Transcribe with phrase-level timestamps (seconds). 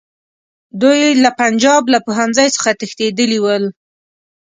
[0.81, 3.63] دوی له پنجاب له پوهنځیو څخه تښتېدلي ول.